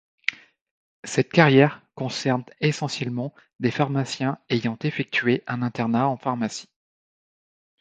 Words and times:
Cette 1.03 1.29
carrière 1.31 1.83
concerne 1.93 2.43
essentiellement 2.59 3.35
des 3.59 3.69
pharmaciens 3.69 4.39
ayant 4.49 4.79
effectué 4.81 5.43
un 5.45 5.61
internat 5.61 6.07
en 6.07 6.17
pharmacie. 6.17 6.71